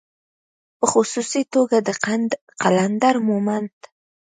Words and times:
په 0.77 0.85
خصوصي 0.93 1.41
توګه 1.53 1.77
د 1.87 1.89
قلندر 2.63 3.15
مومند 3.27 3.75